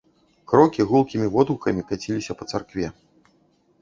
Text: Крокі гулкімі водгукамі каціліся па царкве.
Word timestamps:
Крокі 0.51 0.85
гулкімі 0.91 1.27
водгукамі 1.37 1.85
каціліся 1.93 2.39
па 2.41 2.51
царкве. 2.55 2.87